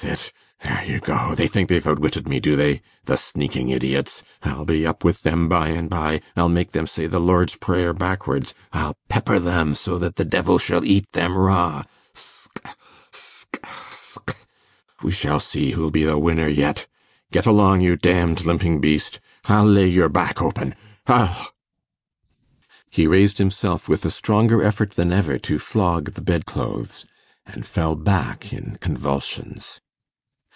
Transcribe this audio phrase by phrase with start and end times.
[0.01, 0.33] that's it!
[0.63, 1.35] there you go!
[1.35, 2.81] They think they've outwitted me, do they?
[3.05, 4.23] The sneaking idiots!
[4.41, 6.21] I'll be up with them by and by.
[6.35, 8.55] I'll make them say the Lord's Prayer backwards...
[8.73, 11.83] I'll pepper them so that the devil shall eat them raw...
[12.15, 12.67] sc
[13.11, 14.35] sc sc
[15.03, 16.87] we shall see who'll be the winner yet...
[17.31, 19.19] get along, you damned limping beast...
[19.45, 20.73] I'll lay your back open...
[21.05, 21.53] I'll...'
[22.89, 27.05] He raised himself with a stronger effort than ever to flog the bed clothes,
[27.45, 29.79] and fell back in convulsions.